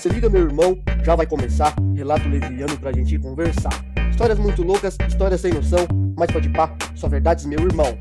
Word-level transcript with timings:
Se 0.00 0.08
liga, 0.08 0.30
meu 0.30 0.40
irmão, 0.40 0.78
já 1.04 1.14
vai 1.14 1.26
começar. 1.26 1.74
Relato 1.94 2.26
leviano 2.26 2.74
pra 2.78 2.90
gente 2.90 3.18
conversar. 3.18 3.84
Histórias 4.10 4.38
muito 4.38 4.62
loucas, 4.62 4.96
histórias 5.06 5.42
sem 5.42 5.52
noção, 5.52 5.86
mas 6.16 6.30
pode 6.30 6.48
pá, 6.48 6.74
só 6.94 7.06
verdades, 7.06 7.44
meu 7.44 7.60
irmão. 7.60 7.94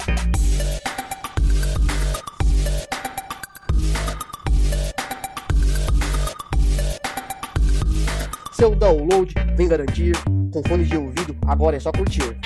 Seu 8.54 8.73
download 8.73 9.34
vem 9.57 9.68
garantir. 9.68 10.16
Com 10.54 10.63
fones 10.70 10.88
de 10.88 10.95
ouvido, 10.95 11.36
agora 11.47 11.75
é 11.75 11.81
só 11.81 11.91
curtir. 11.91 12.39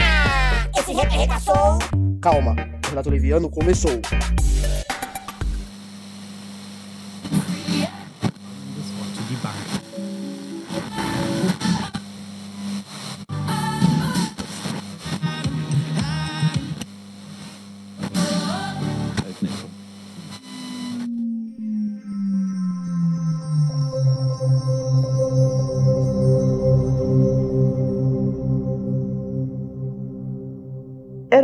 Esse 0.75 0.93
rap 0.93 1.13
arregaçou. 1.13 1.77
Calma, 2.19 2.55
o 2.85 2.89
relato 2.89 3.11
leviano 3.11 3.51
começou. 3.51 4.01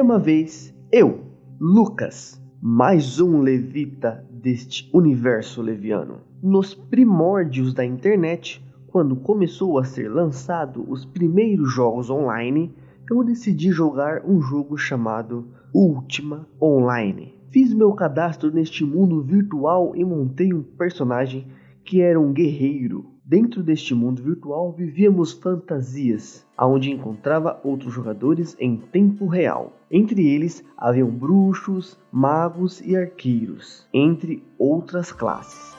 Uma 0.09 0.17
vez 0.17 0.75
eu, 0.91 1.19
Lucas, 1.61 2.41
mais 2.59 3.19
um 3.19 3.41
levita 3.41 4.25
deste 4.31 4.89
universo 4.91 5.61
leviano. 5.61 6.21
Nos 6.41 6.73
primórdios 6.73 7.75
da 7.75 7.85
internet, 7.85 8.59
quando 8.87 9.15
começou 9.15 9.77
a 9.77 9.83
ser 9.83 10.09
lançado 10.09 10.83
os 10.89 11.05
primeiros 11.05 11.71
jogos 11.71 12.09
online, 12.09 12.73
eu 13.07 13.23
decidi 13.23 13.71
jogar 13.71 14.25
um 14.25 14.41
jogo 14.41 14.75
chamado 14.79 15.47
Ultima 15.71 16.47
Online. 16.59 17.35
Fiz 17.51 17.71
meu 17.71 17.93
cadastro 17.93 18.51
neste 18.51 18.83
mundo 18.83 19.21
virtual 19.21 19.95
e 19.95 20.03
montei 20.03 20.51
um 20.51 20.63
personagem 20.63 21.45
que 21.85 22.01
era 22.01 22.19
um 22.19 22.33
guerreiro. 22.33 23.05
Dentro 23.29 23.61
deste 23.61 23.93
mundo 23.93 24.23
virtual 24.23 24.71
vivíamos 24.71 25.33
fantasias, 25.33 26.43
onde 26.59 26.89
encontrava 26.89 27.61
outros 27.63 27.93
jogadores 27.93 28.57
em 28.59 28.75
tempo 28.75 29.27
real. 29.27 29.71
Entre 29.91 30.27
eles 30.27 30.65
haviam 30.75 31.11
bruxos, 31.11 31.95
magos 32.11 32.81
e 32.81 32.95
arqueiros, 32.95 33.87
entre 33.93 34.41
outras 34.57 35.11
classes. 35.11 35.78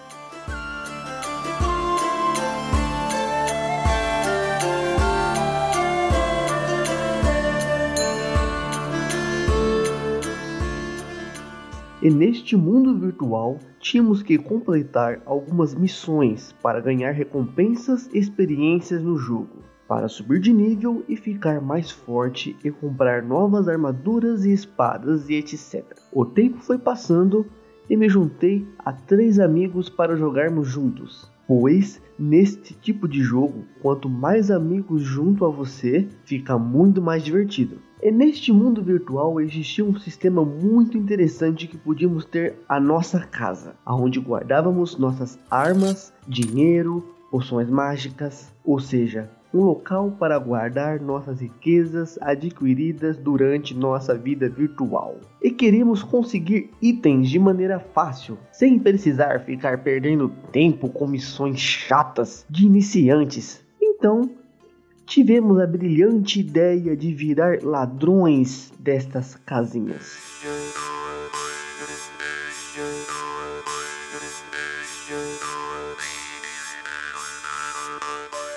E 12.03 12.09
neste 12.09 12.57
mundo 12.57 12.99
virtual, 12.99 13.59
tínhamos 13.79 14.23
que 14.23 14.39
completar 14.39 15.21
algumas 15.27 15.75
missões 15.75 16.51
para 16.63 16.81
ganhar 16.81 17.11
recompensas 17.11 18.09
e 18.15 18.19
experiências 18.19 19.03
no 19.03 19.19
jogo, 19.19 19.59
para 19.87 20.09
subir 20.09 20.41
de 20.41 20.51
nível 20.51 21.05
e 21.07 21.15
ficar 21.15 21.61
mais 21.61 21.91
forte 21.91 22.57
e 22.65 22.71
comprar 22.71 23.23
novas 23.23 23.69
armaduras 23.69 24.47
e 24.47 24.53
espadas 24.53 25.29
e 25.29 25.35
etc. 25.35 25.85
O 26.11 26.25
tempo 26.25 26.57
foi 26.61 26.79
passando 26.79 27.45
e 27.89 27.95
me 27.99 28.09
juntei 28.09 28.67
a 28.79 28.95
três 28.95 29.39
amigos 29.39 29.91
para 29.91 30.17
jogarmos 30.17 30.69
juntos. 30.69 31.31
Pois 31.51 32.01
neste 32.17 32.73
tipo 32.75 33.09
de 33.09 33.21
jogo, 33.21 33.65
quanto 33.83 34.09
mais 34.09 34.53
amigos 34.53 35.03
junto 35.03 35.45
a 35.45 35.49
você, 35.49 36.07
fica 36.25 36.57
muito 36.57 37.03
mais 37.03 37.25
divertido. 37.25 37.79
E 38.01 38.13
neste 38.13 38.53
mundo 38.53 38.81
virtual 38.81 39.41
existia 39.41 39.85
um 39.85 39.99
sistema 39.99 40.45
muito 40.45 40.97
interessante 40.97 41.67
que 41.67 41.77
podíamos 41.77 42.25
ter 42.25 42.55
a 42.69 42.79
nossa 42.79 43.19
casa, 43.19 43.75
onde 43.85 44.21
guardávamos 44.21 44.97
nossas 44.97 45.41
armas, 45.51 46.15
dinheiro, 46.29 47.05
poções 47.33 47.69
mágicas, 47.69 48.55
ou 48.65 48.79
seja, 48.79 49.29
um 49.53 49.61
local 49.61 50.13
para 50.19 50.39
guardar 50.39 51.01
nossas 51.01 51.41
riquezas 51.41 52.19
adquiridas 52.21 53.17
durante 53.17 53.75
nossa 53.75 54.17
vida 54.17 54.49
virtual. 54.49 55.19
E 55.43 55.51
queríamos 55.51 56.03
conseguir 56.03 56.71
itens 56.81 57.29
de 57.29 57.39
maneira 57.39 57.79
fácil, 57.79 58.39
sem 58.53 58.79
precisar 58.79 59.41
ficar 59.41 59.83
perdendo 59.83 60.31
tempo 60.53 60.89
com 60.89 61.07
missões 61.07 61.59
chatas 61.59 62.47
de 62.49 62.67
iniciantes. 62.67 63.61
Então, 63.81 64.31
tivemos 65.05 65.59
a 65.59 65.67
brilhante 65.67 66.41
ideia 66.41 66.97
de 66.97 67.13
virar 67.13 67.63
ladrões 67.63 68.73
destas 68.79 69.35
casinhas. 69.35 71.00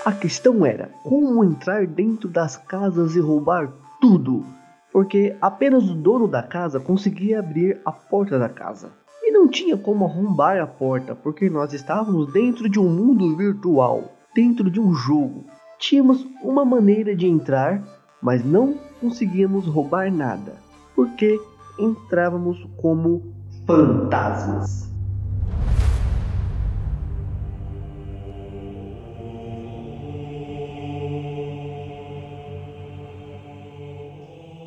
A 0.05 0.11
questão 0.11 0.65
era 0.65 0.89
como 1.01 1.45
entrar 1.45 1.87
dentro 1.87 2.27
das 2.27 2.57
casas 2.57 3.15
e 3.15 3.21
roubar 3.21 3.71
tudo, 4.01 4.45
porque 4.91 5.33
apenas 5.39 5.89
o 5.89 5.95
dono 5.95 6.27
da 6.27 6.43
casa 6.43 6.77
conseguia 6.77 7.39
abrir 7.39 7.79
a 7.85 7.91
porta 7.93 8.37
da 8.37 8.49
casa. 8.49 8.91
E 9.21 9.31
não 9.31 9.47
tinha 9.47 9.77
como 9.77 10.03
arrombar 10.03 10.61
a 10.61 10.67
porta, 10.67 11.15
porque 11.15 11.49
nós 11.49 11.71
estávamos 11.71 12.33
dentro 12.33 12.67
de 12.67 12.77
um 12.81 12.89
mundo 12.89 13.37
virtual, 13.37 14.11
dentro 14.35 14.69
de 14.69 14.77
um 14.77 14.93
jogo. 14.93 15.45
Tínhamos 15.79 16.27
uma 16.43 16.65
maneira 16.65 17.15
de 17.15 17.25
entrar, 17.25 17.81
mas 18.21 18.43
não 18.43 18.77
conseguíamos 18.99 19.65
roubar 19.67 20.11
nada, 20.11 20.57
porque 20.93 21.39
entrávamos 21.79 22.61
como 22.75 23.23
fantasmas. 23.65 24.92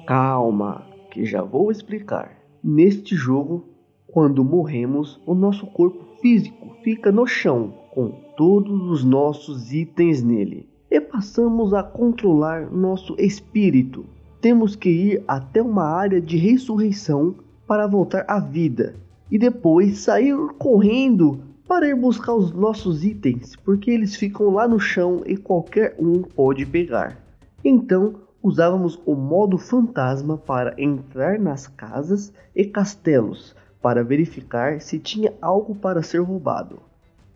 Calma, 0.06 0.86
que 1.10 1.24
já 1.24 1.42
vou 1.42 1.72
explicar. 1.72 2.30
Neste 2.62 3.16
jogo, 3.16 3.64
quando 4.06 4.44
morremos, 4.44 5.20
o 5.26 5.34
nosso 5.34 5.66
corpo 5.66 6.04
físico 6.20 6.76
fica 6.84 7.10
no 7.10 7.26
chão, 7.26 7.74
com 7.90 8.10
todos 8.36 8.88
os 8.88 9.02
nossos 9.02 9.72
itens 9.72 10.22
nele, 10.22 10.68
e 10.88 11.00
passamos 11.00 11.74
a 11.74 11.82
controlar 11.82 12.70
nosso 12.70 13.16
espírito. 13.18 14.04
Temos 14.40 14.76
que 14.76 14.88
ir 14.88 15.24
até 15.26 15.60
uma 15.60 15.84
área 15.84 16.20
de 16.20 16.36
ressurreição 16.36 17.34
para 17.66 17.88
voltar 17.88 18.24
à 18.28 18.38
vida 18.38 18.94
e 19.28 19.36
depois 19.36 19.98
sair 19.98 20.36
correndo 20.56 21.40
para 21.66 21.88
ir 21.88 21.96
buscar 21.96 22.34
os 22.34 22.52
nossos 22.52 23.04
itens, 23.04 23.56
porque 23.56 23.90
eles 23.90 24.14
ficam 24.14 24.50
lá 24.50 24.68
no 24.68 24.78
chão 24.78 25.22
e 25.26 25.36
qualquer 25.36 25.96
um 25.98 26.22
pode 26.22 26.64
pegar. 26.64 27.20
Então, 27.64 28.25
usávamos 28.46 28.96
o 29.04 29.16
modo 29.16 29.58
fantasma 29.58 30.38
para 30.38 30.72
entrar 30.78 31.36
nas 31.36 31.66
casas 31.66 32.32
e 32.54 32.64
castelos 32.64 33.56
para 33.82 34.04
verificar 34.04 34.80
se 34.80 35.00
tinha 35.00 35.32
algo 35.42 35.74
para 35.74 36.00
ser 36.00 36.18
roubado, 36.18 36.78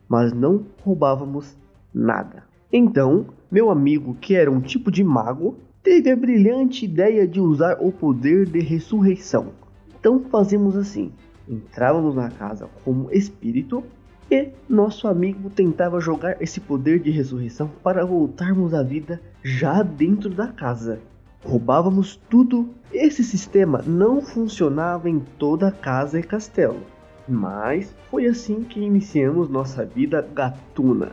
mas 0.08 0.32
não 0.32 0.64
roubávamos 0.84 1.56
nada. 1.92 2.44
Então, 2.72 3.26
meu 3.50 3.72
amigo, 3.72 4.14
que 4.20 4.36
era 4.36 4.48
um 4.48 4.60
tipo 4.60 4.88
de 4.88 5.02
mago, 5.02 5.56
teve 5.82 6.12
a 6.12 6.16
brilhante 6.16 6.84
ideia 6.84 7.26
de 7.26 7.40
usar 7.40 7.78
o 7.80 7.90
poder 7.90 8.46
de 8.46 8.60
ressurreição. 8.60 9.48
Então 9.98 10.20
fazemos 10.30 10.76
assim: 10.76 11.10
entrávamos 11.48 12.14
na 12.14 12.30
casa 12.30 12.68
como 12.84 13.10
espírito 13.10 13.82
e 14.30 14.50
nosso 14.68 15.08
amigo 15.08 15.50
tentava 15.50 16.00
jogar 16.00 16.40
esse 16.40 16.60
poder 16.60 17.00
de 17.00 17.10
ressurreição 17.10 17.68
para 17.82 18.04
voltarmos 18.06 18.72
à 18.72 18.82
vida 18.82 19.20
já 19.42 19.82
dentro 19.82 20.30
da 20.30 20.46
casa. 20.46 21.00
Roubávamos 21.44 22.14
tudo. 22.28 22.68
Esse 22.92 23.24
sistema 23.24 23.82
não 23.84 24.20
funcionava 24.20 25.10
em 25.10 25.18
toda 25.38 25.68
a 25.68 25.72
casa 25.72 26.20
e 26.20 26.22
castelo, 26.22 26.80
mas 27.28 27.92
foi 28.10 28.26
assim 28.26 28.62
que 28.62 28.80
iniciamos 28.80 29.48
nossa 29.48 29.84
vida 29.84 30.26
gatuna. 30.32 31.10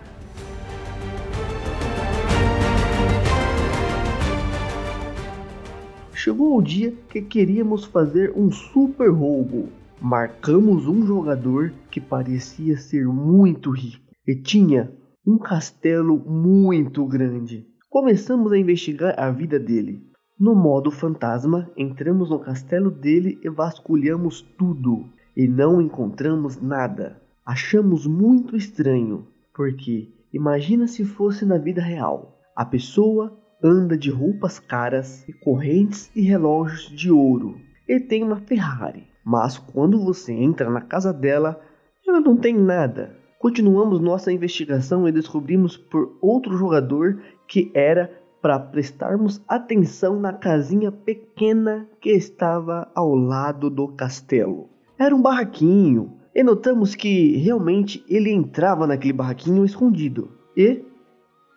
Chegou 6.14 6.58
o 6.58 6.62
dia 6.62 6.94
que 7.10 7.22
queríamos 7.22 7.86
fazer 7.86 8.34
um 8.36 8.52
super 8.52 9.10
roubo. 9.10 9.70
Marcamos 10.02 10.88
um 10.88 11.06
jogador 11.06 11.74
que 11.90 12.00
parecia 12.00 12.78
ser 12.78 13.08
muito 13.08 13.72
rico 13.72 14.04
e 14.28 14.36
tinha 14.36 14.92
um 15.26 15.38
castelo 15.38 16.18
muito 16.18 17.06
grande. 17.06 17.66
Começamos 17.90 18.52
a 18.52 18.58
investigar 18.58 19.16
a 19.18 19.32
vida 19.32 19.60
dele. 19.60 20.04
No 20.40 20.56
modo 20.56 20.92
fantasma, 20.92 21.70
entramos 21.76 22.30
no 22.30 22.40
castelo 22.40 22.92
dele 22.92 23.40
e 23.44 23.50
vasculhamos 23.50 24.42
tudo 24.58 25.10
e 25.36 25.48
não 25.48 25.82
encontramos 25.82 26.62
nada. 26.62 27.22
Achamos 27.46 28.06
muito 28.06 28.56
estranho, 28.56 29.28
porque 29.56 30.12
Imagina 30.34 30.88
se 30.88 31.06
fosse 31.06 31.46
na 31.46 31.58
vida 31.58 31.82
real. 31.82 32.40
A 32.56 32.66
pessoa 32.66 33.36
anda 33.64 33.98
de 33.98 34.12
roupas 34.12 34.60
caras 34.60 35.28
e 35.28 35.34
correntes 35.34 36.12
e 36.16 36.22
relógios 36.22 36.92
de 36.92 37.10
ouro. 37.10 37.60
E 37.88 38.00
tem 38.00 38.24
uma 38.24 38.36
Ferrari. 38.36 39.08
Mas 39.30 39.58
quando 39.58 40.00
você 40.00 40.32
entra 40.32 40.70
na 40.70 40.80
casa 40.80 41.12
dela, 41.12 41.60
ela 42.08 42.22
não 42.22 42.38
tem 42.38 42.58
nada. 42.58 43.14
Continuamos 43.38 44.00
nossa 44.00 44.32
investigação 44.32 45.06
e 45.06 45.12
descobrimos 45.12 45.76
por 45.76 46.18
outro 46.22 46.56
jogador 46.56 47.22
que 47.46 47.70
era 47.74 48.10
para 48.42 48.58
prestarmos 48.58 49.44
atenção 49.46 50.18
na 50.18 50.32
casinha 50.32 50.94
pequena 50.94 51.90
que 52.00 52.12
estava 52.12 52.90
ao 52.96 53.14
lado 53.16 53.70
do 53.70 53.90
castelo. 53.90 54.70
Era 54.98 55.14
um 55.14 55.22
barraquinho, 55.22 56.14
e 56.34 56.42
notamos 56.42 56.96
que 56.96 57.36
realmente 57.36 58.06
ele 58.08 58.32
entrava 58.32 58.88
naquele 58.88 59.12
barraquinho 59.12 59.66
escondido. 59.66 60.32
E. 60.56 60.86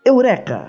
Eureka! 0.04 0.66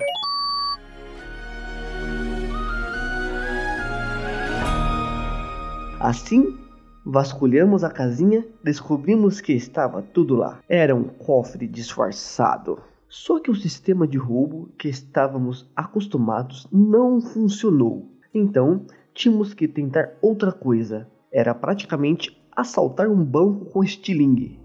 Assim, 6.00 6.61
vasculhamos 7.06 7.84
a 7.84 7.90
casinha, 7.90 8.46
descobrimos 8.64 9.42
que 9.42 9.54
estava 9.54 10.02
tudo 10.02 10.36
lá. 10.36 10.60
Era 10.68 10.96
um 10.96 11.04
cofre 11.04 11.68
disfarçado. 11.68 12.80
Só 13.10 13.40
que 13.40 13.52
o 13.52 13.56
sistema 13.56 14.08
de 14.08 14.18
roubo 14.18 14.70
que 14.78 14.88
estávamos 14.88 15.70
acostumados 15.76 16.68
não 16.72 17.20
funcionou. 17.20 18.10
Então, 18.34 18.86
tínhamos 19.14 19.54
que 19.54 19.68
tentar 19.68 20.14
outra 20.22 20.52
coisa. 20.52 21.08
Era 21.32 21.54
praticamente 21.54 22.42
assaltar 22.56 23.10
um 23.10 23.24
banco 23.24 23.66
com 23.66 23.84
estilingue. 23.84 24.60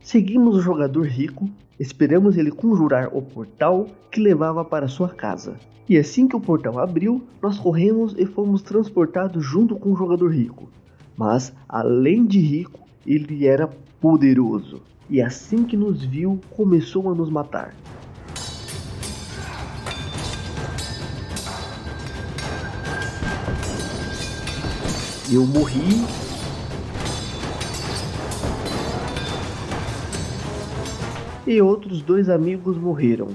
Seguimos 0.00 0.56
o 0.56 0.60
jogador 0.60 1.06
rico, 1.06 1.48
esperamos 1.78 2.36
ele 2.36 2.50
conjurar 2.50 3.08
o 3.16 3.22
portal 3.22 3.86
que 4.10 4.20
levava 4.20 4.64
para 4.64 4.88
sua 4.88 5.08
casa. 5.08 5.56
E 5.88 5.96
assim 5.96 6.28
que 6.28 6.36
o 6.36 6.40
portal 6.40 6.78
abriu, 6.78 7.22
nós 7.40 7.58
corremos 7.58 8.14
e 8.18 8.26
fomos 8.26 8.60
transportados 8.60 9.44
junto 9.44 9.76
com 9.76 9.92
o 9.92 9.96
jogador 9.96 10.28
rico. 10.28 10.68
Mas, 11.16 11.52
além 11.68 12.26
de 12.26 12.38
rico, 12.38 12.80
ele 13.06 13.46
era 13.46 13.68
poderoso. 14.00 14.82
E 15.08 15.22
assim 15.22 15.64
que 15.64 15.76
nos 15.76 16.04
viu, 16.04 16.38
começou 16.54 17.10
a 17.10 17.14
nos 17.14 17.30
matar. 17.30 17.74
Eu 25.30 25.46
morri. 25.46 26.27
E 31.48 31.62
outros 31.62 32.02
dois 32.02 32.28
amigos 32.28 32.76
morreram. 32.76 33.28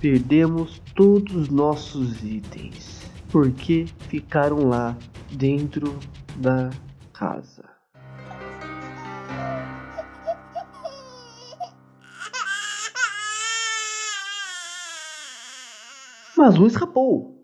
Perdemos 0.00 0.80
todos 0.94 1.34
os 1.34 1.48
nossos 1.48 2.22
itens. 2.22 3.02
Porque 3.32 3.86
ficaram 4.08 4.68
lá 4.68 4.96
dentro 5.32 5.98
da 6.36 6.70
casa. 7.12 7.64
Mas 16.36 16.56
um 16.56 16.66
escapou 16.68 17.42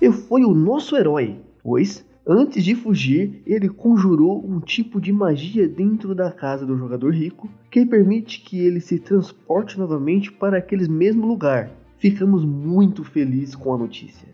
e 0.00 0.10
foi 0.10 0.42
o 0.42 0.52
nosso 0.52 0.96
herói, 0.96 1.40
pois 1.62 2.04
antes 2.26 2.64
de 2.64 2.74
fugir, 2.74 3.42
ele 3.46 3.68
conjurou 3.68 4.44
um 4.44 4.60
tipo 4.60 5.00
de 5.00 5.12
magia 5.12 5.68
dentro 5.68 6.14
da 6.14 6.30
casa 6.30 6.64
do 6.64 6.76
jogador 6.76 7.12
rico 7.12 7.48
que 7.70 7.84
permite 7.84 8.40
que 8.40 8.58
ele 8.58 8.80
se 8.80 8.98
transporte 8.98 9.78
novamente 9.78 10.30
para 10.30 10.58
aquele 10.58 10.88
mesmo 10.88 11.26
lugar. 11.26 11.70
Ficamos 11.98 12.44
muito 12.44 13.04
felizes 13.04 13.54
com 13.54 13.74
a 13.74 13.78
notícia. 13.78 14.28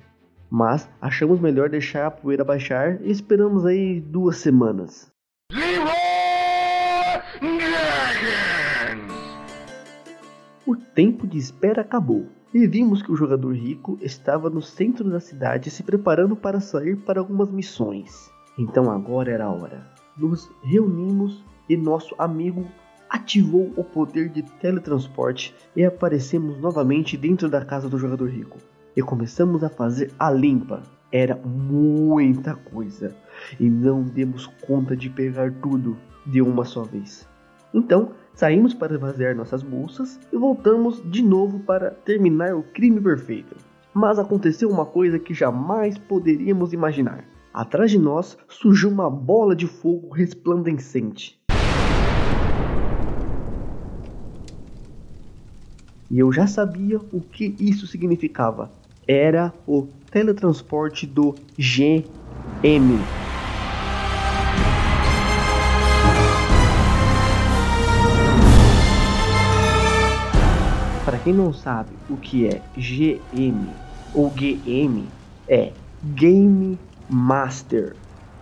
Mas 0.50 0.88
achamos 1.00 1.40
melhor 1.40 1.68
deixar 1.68 2.06
a 2.06 2.10
poeira 2.10 2.44
baixar 2.44 3.02
e 3.02 3.10
esperamos 3.10 3.66
aí 3.66 4.00
duas 4.00 4.38
semanas. 4.38 5.10
O 10.66 10.76
tempo 10.76 11.26
de 11.26 11.38
espera 11.38 11.82
acabou 11.82 12.26
e 12.52 12.66
vimos 12.66 13.02
que 13.02 13.12
o 13.12 13.16
jogador 13.16 13.54
rico 13.54 13.98
estava 14.00 14.48
no 14.48 14.62
centro 14.62 15.08
da 15.10 15.20
cidade 15.20 15.70
se 15.70 15.82
preparando 15.82 16.34
para 16.34 16.60
sair 16.60 16.96
para 16.96 17.20
algumas 17.20 17.50
missões. 17.50 18.30
Então 18.58 18.90
agora 18.90 19.30
era 19.30 19.44
a 19.44 19.52
hora. 19.52 19.86
Nos 20.16 20.50
reunimos 20.62 21.44
e 21.68 21.76
nosso 21.76 22.14
amigo 22.18 22.66
ativou 23.08 23.72
o 23.76 23.84
poder 23.84 24.28
de 24.28 24.42
teletransporte 24.42 25.54
e 25.76 25.84
aparecemos 25.84 26.58
novamente 26.58 27.16
dentro 27.16 27.48
da 27.48 27.64
casa 27.64 27.88
do 27.88 27.98
jogador 27.98 28.28
rico. 28.28 28.58
E 28.96 29.02
começamos 29.02 29.62
a 29.62 29.68
fazer 29.68 30.12
a 30.18 30.30
limpa. 30.30 30.82
Era 31.10 31.36
muita 31.36 32.54
coisa 32.54 33.16
e 33.58 33.68
não 33.70 34.02
demos 34.02 34.46
conta 34.66 34.96
de 34.96 35.08
pegar 35.08 35.52
tudo 35.62 35.96
de 36.26 36.42
uma 36.42 36.64
só 36.64 36.82
vez. 36.82 37.26
Então 37.72 38.12
Saímos 38.38 38.72
para 38.72 38.94
esvaziar 38.94 39.34
nossas 39.34 39.64
bolsas 39.64 40.20
e 40.32 40.36
voltamos 40.36 41.02
de 41.10 41.22
novo 41.22 41.58
para 41.58 41.90
terminar 41.90 42.54
o 42.54 42.62
crime 42.62 43.00
perfeito. 43.00 43.56
Mas 43.92 44.16
aconteceu 44.16 44.70
uma 44.70 44.86
coisa 44.86 45.18
que 45.18 45.34
jamais 45.34 45.98
poderíamos 45.98 46.72
imaginar. 46.72 47.24
Atrás 47.52 47.90
de 47.90 47.98
nós 47.98 48.38
surgiu 48.46 48.90
uma 48.90 49.10
bola 49.10 49.56
de 49.56 49.66
fogo 49.66 50.10
resplandecente. 50.10 51.36
E 56.08 56.20
eu 56.20 56.30
já 56.30 56.46
sabia 56.46 57.00
o 57.12 57.20
que 57.20 57.56
isso 57.58 57.88
significava. 57.88 58.70
Era 59.04 59.52
o 59.66 59.88
teletransporte 60.12 61.08
do 61.08 61.34
GM. 61.58 62.04
Quem 71.28 71.34
não 71.34 71.52
sabe 71.52 71.90
o 72.08 72.16
que 72.16 72.46
é 72.46 72.62
GM 72.74 73.68
ou 74.14 74.30
GM, 74.30 75.04
é 75.46 75.72
Game 76.02 76.78
Master. 77.06 77.94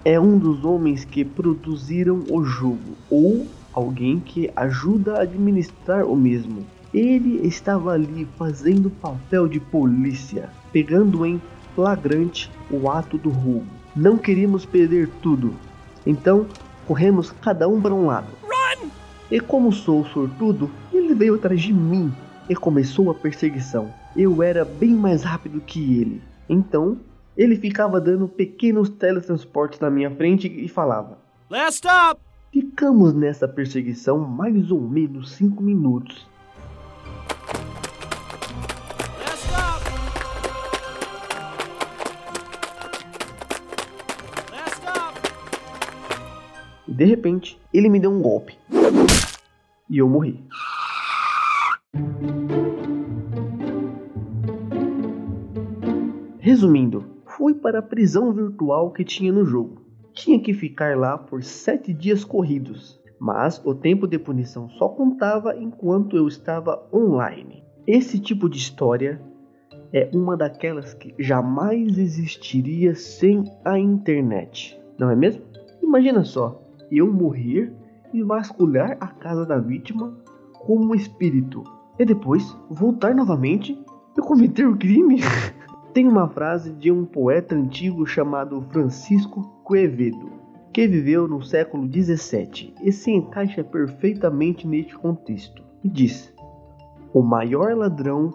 É 0.04 0.20
um 0.20 0.38
dos 0.38 0.64
homens 0.64 1.04
que 1.04 1.24
produziram 1.24 2.22
o 2.30 2.44
jogo 2.44 2.96
ou 3.10 3.44
alguém 3.72 4.20
que 4.20 4.48
ajuda 4.54 5.16
a 5.16 5.22
administrar 5.22 6.04
o 6.04 6.14
mesmo. 6.14 6.64
Ele 6.94 7.44
estava 7.44 7.90
ali 7.90 8.24
fazendo 8.38 8.88
papel 8.88 9.48
de 9.48 9.58
polícia, 9.58 10.48
pegando 10.72 11.26
em 11.26 11.42
flagrante 11.74 12.48
o 12.70 12.88
ato 12.88 13.18
do 13.18 13.30
roubo. 13.30 13.66
Não 13.96 14.16
queríamos 14.16 14.64
perder 14.64 15.08
tudo, 15.20 15.54
então 16.06 16.46
corremos 16.86 17.32
cada 17.42 17.66
um 17.66 17.80
para 17.80 17.92
um 17.92 18.06
lado. 18.06 18.28
Run! 18.44 18.90
E 19.28 19.40
como 19.40 19.72
sou 19.72 20.04
sortudo, 20.04 20.70
ele 20.92 21.16
veio 21.16 21.34
atrás 21.34 21.60
de 21.60 21.72
mim 21.72 22.14
e 22.48 22.54
começou 22.54 23.10
a 23.10 23.14
perseguição. 23.14 23.92
Eu 24.16 24.42
era 24.42 24.64
bem 24.64 24.94
mais 24.94 25.22
rápido 25.22 25.60
que 25.60 26.00
ele. 26.00 26.22
Então, 26.48 26.98
ele 27.36 27.56
ficava 27.56 28.00
dando 28.00 28.26
pequenos 28.28 28.88
teletransportes 28.88 29.80
na 29.80 29.90
minha 29.90 30.10
frente 30.10 30.48
e 30.48 30.68
falava: 30.68 31.18
Last 31.50 31.74
stop! 31.74 32.20
Ficamos 32.52 33.12
nessa 33.12 33.46
perseguição 33.46 34.18
mais 34.18 34.70
ou 34.70 34.80
menos 34.80 35.32
5 35.32 35.62
minutos. 35.62 36.26
Last 39.18 39.44
stop! 39.44 39.84
Last 44.50 44.78
stop! 44.78 45.20
E 46.88 46.94
de 46.94 47.04
repente, 47.04 47.60
ele 47.74 47.90
me 47.90 48.00
deu 48.00 48.10
um 48.10 48.22
golpe. 48.22 48.56
E 49.90 49.98
eu 49.98 50.08
morri. 50.08 50.42
Resumindo, 56.46 57.04
fui 57.26 57.54
para 57.54 57.80
a 57.80 57.82
prisão 57.82 58.32
virtual 58.32 58.92
que 58.92 59.02
tinha 59.02 59.32
no 59.32 59.44
jogo. 59.44 59.82
Tinha 60.12 60.38
que 60.38 60.54
ficar 60.54 60.96
lá 60.96 61.18
por 61.18 61.42
sete 61.42 61.92
dias 61.92 62.22
corridos, 62.22 63.02
mas 63.18 63.60
o 63.64 63.74
tempo 63.74 64.06
de 64.06 64.16
punição 64.16 64.70
só 64.70 64.88
contava 64.90 65.56
enquanto 65.56 66.16
eu 66.16 66.28
estava 66.28 66.88
online. 66.94 67.64
Esse 67.84 68.20
tipo 68.20 68.48
de 68.48 68.58
história 68.58 69.20
é 69.92 70.08
uma 70.14 70.36
daquelas 70.36 70.94
que 70.94 71.12
jamais 71.18 71.98
existiria 71.98 72.94
sem 72.94 73.42
a 73.64 73.76
internet, 73.76 74.80
não 74.96 75.10
é 75.10 75.16
mesmo? 75.16 75.42
Imagina 75.82 76.22
só, 76.22 76.62
eu 76.92 77.12
morrer 77.12 77.72
e 78.14 78.22
vasculhar 78.22 78.96
a 79.00 79.08
casa 79.08 79.44
da 79.44 79.58
vítima 79.58 80.16
como 80.64 80.92
um 80.92 80.94
espírito 80.94 81.64
e 81.98 82.04
depois 82.04 82.56
voltar 82.70 83.16
novamente 83.16 83.76
e 84.16 84.20
cometer 84.20 84.68
o 84.68 84.76
crime. 84.76 85.18
Tem 85.96 86.06
uma 86.06 86.28
frase 86.28 86.74
de 86.74 86.92
um 86.92 87.06
poeta 87.06 87.54
antigo 87.54 88.04
chamado 88.06 88.60
Francisco 88.70 89.62
Quevedo, 89.66 90.30
que 90.70 90.86
viveu 90.86 91.26
no 91.26 91.42
século 91.42 91.88
17 91.88 92.74
e 92.82 92.92
se 92.92 93.10
encaixa 93.12 93.64
perfeitamente 93.64 94.66
neste 94.66 94.94
contexto. 94.94 95.62
E 95.82 95.88
diz: 95.88 96.34
O 97.14 97.22
maior 97.22 97.74
ladrão 97.74 98.30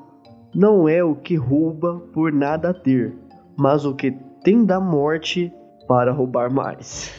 não 0.55 0.89
é 0.89 1.03
o 1.03 1.13
que 1.13 1.35
rouba 1.35 1.99
por 2.11 2.33
nada 2.33 2.73
ter, 2.73 3.15
mas 3.55 3.85
o 3.85 3.93
que 3.93 4.09
tem 4.43 4.65
da 4.65 4.79
morte 4.79 5.53
para 5.87 6.11
roubar 6.11 6.51
mais. 6.51 7.13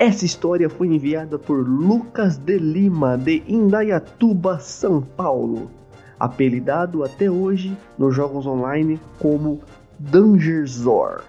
Essa 0.00 0.24
história 0.24 0.70
foi 0.70 0.86
enviada 0.86 1.38
por 1.38 1.58
Lucas 1.58 2.38
de 2.38 2.56
Lima, 2.56 3.18
de 3.18 3.42
Indaiatuba, 3.46 4.58
São 4.58 5.02
Paulo, 5.02 5.70
apelidado 6.18 7.04
até 7.04 7.30
hoje 7.30 7.76
nos 7.98 8.14
jogos 8.16 8.46
online 8.46 8.98
como 9.18 9.60
Dangerzor. 9.98 11.20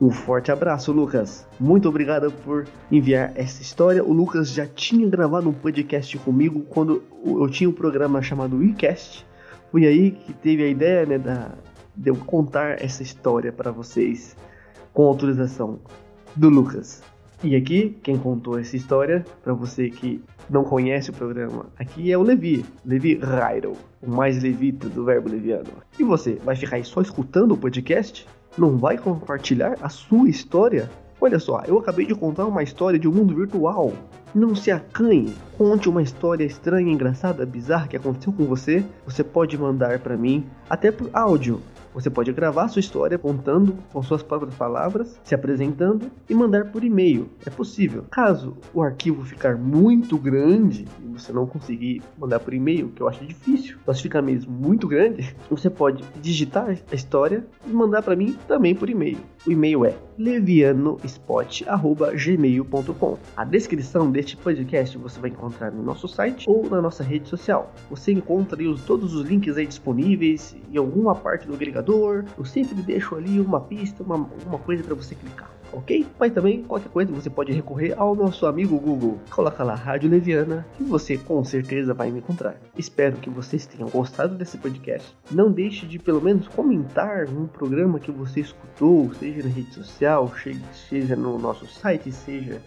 Um 0.00 0.10
forte 0.10 0.50
abraço, 0.50 0.92
Lucas. 0.92 1.46
Muito 1.60 1.86
obrigado 1.86 2.32
por 2.32 2.66
enviar 2.90 3.32
essa 3.34 3.60
história. 3.60 4.02
O 4.02 4.14
Lucas 4.14 4.48
já 4.48 4.66
tinha 4.66 5.06
gravado 5.06 5.50
um 5.50 5.52
podcast 5.52 6.16
comigo 6.20 6.62
quando 6.70 7.02
eu 7.22 7.50
tinha 7.50 7.68
um 7.68 7.74
programa 7.74 8.22
chamado 8.22 8.56
WeCast. 8.56 9.26
Foi 9.70 9.84
aí 9.84 10.12
que 10.12 10.32
teve 10.32 10.62
a 10.62 10.68
ideia 10.68 11.04
né, 11.04 11.18
da, 11.18 11.50
de 11.94 12.08
eu 12.08 12.16
contar 12.16 12.82
essa 12.82 13.02
história 13.02 13.52
para 13.52 13.70
vocês 13.70 14.34
com 14.94 15.02
autorização 15.02 15.80
do 16.34 16.48
Lucas. 16.48 17.02
E 17.42 17.54
aqui, 17.54 17.96
quem 18.02 18.16
contou 18.16 18.58
essa 18.58 18.76
história, 18.76 19.24
para 19.42 19.52
você 19.52 19.90
que 19.90 20.22
não 20.48 20.64
conhece 20.64 21.10
o 21.10 21.12
programa, 21.12 21.66
aqui 21.78 22.10
é 22.10 22.16
o 22.16 22.22
Levi, 22.22 22.64
Levi 22.84 23.18
Rairo, 23.18 23.72
o 24.00 24.10
mais 24.10 24.42
levita 24.42 24.88
do 24.88 25.04
verbo 25.04 25.28
leviano. 25.28 25.70
E 25.98 26.04
você, 26.04 26.38
vai 26.44 26.56
ficar 26.56 26.76
aí 26.76 26.84
só 26.84 27.00
escutando 27.00 27.52
o 27.52 27.56
podcast? 27.56 28.26
Não 28.56 28.78
vai 28.78 28.96
compartilhar 28.96 29.76
a 29.82 29.88
sua 29.88 30.28
história? 30.28 30.90
Olha 31.20 31.38
só, 31.38 31.62
eu 31.66 31.78
acabei 31.78 32.06
de 32.06 32.14
contar 32.14 32.46
uma 32.46 32.62
história 32.62 32.98
de 32.98 33.08
um 33.08 33.12
mundo 33.12 33.34
virtual. 33.34 33.92
Não 34.34 34.54
se 34.54 34.70
acanhe, 34.70 35.32
conte 35.56 35.88
uma 35.88 36.02
história 36.02 36.44
estranha, 36.44 36.92
engraçada, 36.92 37.46
bizarra 37.46 37.88
que 37.88 37.96
aconteceu 37.96 38.32
com 38.32 38.44
você. 38.44 38.84
Você 39.06 39.22
pode 39.22 39.56
mandar 39.56 40.00
para 40.00 40.16
mim 40.16 40.44
até 40.68 40.90
por 40.90 41.08
áudio 41.12 41.60
você 41.94 42.10
pode 42.10 42.32
gravar 42.32 42.68
sua 42.68 42.80
história 42.80 43.16
contando 43.16 43.78
com 43.92 44.02
suas 44.02 44.22
próprias 44.22 44.54
palavras, 44.56 45.18
se 45.22 45.34
apresentando 45.34 46.10
e 46.28 46.34
mandar 46.34 46.72
por 46.72 46.82
e-mail. 46.82 47.30
É 47.46 47.50
possível. 47.50 48.04
Caso 48.10 48.56
o 48.74 48.82
arquivo 48.82 49.24
ficar 49.24 49.56
muito 49.56 50.18
grande 50.18 50.86
e 51.00 51.06
você 51.12 51.32
não 51.32 51.46
conseguir 51.46 52.02
mandar 52.18 52.40
por 52.40 52.52
e-mail, 52.52 52.88
que 52.88 53.00
eu 53.00 53.08
acho 53.08 53.24
difícil, 53.24 53.78
mas 53.86 54.00
fica 54.00 54.20
mesmo 54.20 54.52
muito 54.52 54.88
grande, 54.88 55.34
você 55.48 55.70
pode 55.70 56.04
digitar 56.20 56.68
a 56.68 56.94
história 56.94 57.46
e 57.66 57.70
mandar 57.70 58.02
para 58.02 58.16
mim 58.16 58.36
também 58.48 58.74
por 58.74 58.90
e-mail. 58.90 59.18
O 59.46 59.52
e-mail 59.52 59.84
é 59.84 59.94
levianospot@gmail.com. 60.18 63.18
A 63.36 63.44
descrição 63.44 64.10
deste 64.10 64.36
podcast 64.36 64.98
você 64.98 65.20
vai 65.20 65.30
encontrar 65.30 65.70
no 65.70 65.82
nosso 65.82 66.08
site 66.08 66.48
ou 66.48 66.68
na 66.68 66.80
nossa 66.80 67.02
rede 67.02 67.28
social. 67.28 67.72
Você 67.90 68.12
encontra 68.12 68.60
ali 68.60 68.74
todos 68.80 69.14
os 69.14 69.26
links 69.26 69.56
aí 69.56 69.66
disponíveis 69.66 70.56
em 70.72 70.76
alguma 70.76 71.14
parte 71.14 71.46
do 71.46 71.54
agregador 71.54 72.24
eu 72.36 72.44
sempre 72.44 72.74
deixo 72.82 73.14
ali 73.14 73.40
uma 73.40 73.60
pista, 73.60 74.02
uma, 74.02 74.28
uma 74.46 74.58
coisa 74.58 74.82
para 74.82 74.94
você 74.94 75.14
clicar, 75.14 75.50
ok? 75.72 76.06
Mas 76.18 76.32
também, 76.32 76.62
qualquer 76.62 76.88
coisa, 76.88 77.12
você 77.12 77.30
pode 77.30 77.52
recorrer 77.52 77.94
ao 77.96 78.14
nosso 78.14 78.46
amigo 78.46 78.78
Google. 78.78 79.18
Coloca 79.30 79.62
lá 79.62 79.74
Rádio 79.74 80.10
Leviana 80.10 80.66
e 80.80 80.84
você 80.84 81.16
com 81.16 81.42
certeza 81.44 81.94
vai 81.94 82.10
me 82.10 82.18
encontrar. 82.18 82.56
Espero 82.76 83.16
que 83.16 83.30
vocês 83.30 83.66
tenham 83.66 83.88
gostado 83.88 84.34
desse 84.34 84.58
podcast. 84.58 85.14
Não 85.30 85.50
deixe 85.50 85.86
de 85.86 85.98
pelo 85.98 86.20
menos 86.20 86.48
comentar 86.48 87.26
um 87.28 87.46
programa 87.46 87.98
que 87.98 88.10
você 88.10 88.40
escutou, 88.40 89.12
seja 89.14 89.42
na 89.42 89.54
rede 89.54 89.72
social, 89.72 90.32
seja 90.88 91.16
no 91.16 91.38
nosso 91.38 91.66
site, 91.66 92.12
seja 92.12 92.60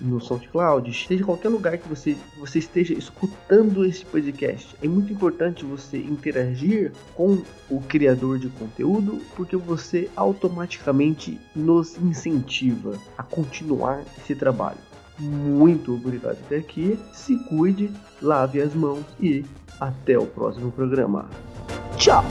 no 0.00 0.20
SoundCloud, 0.20 0.90
esteja 0.90 1.22
em 1.22 1.26
qualquer 1.26 1.48
lugar 1.48 1.78
que 1.78 1.88
você, 1.88 2.16
você 2.38 2.58
esteja 2.58 2.94
escutando 2.94 3.84
esse 3.84 4.04
podcast. 4.04 4.74
É 4.82 4.88
muito 4.88 5.12
importante 5.12 5.64
você 5.64 5.98
interagir 5.98 6.92
com 7.14 7.42
o 7.70 7.80
criador 7.80 8.38
de 8.38 8.48
conteúdo, 8.48 9.20
porque 9.36 9.56
você 9.56 10.10
automaticamente 10.16 11.40
nos 11.54 11.96
incentiva 11.98 12.98
a 13.16 13.22
continuar 13.22 14.02
esse 14.18 14.34
trabalho. 14.34 14.78
Muito 15.18 15.94
obrigado 15.94 16.38
até 16.46 16.56
aqui. 16.56 16.98
Se 17.12 17.36
cuide, 17.44 17.90
lave 18.20 18.60
as 18.60 18.74
mãos 18.74 19.04
e 19.20 19.44
até 19.78 20.18
o 20.18 20.26
próximo 20.26 20.72
programa. 20.72 21.28
Tchau! 21.96 22.24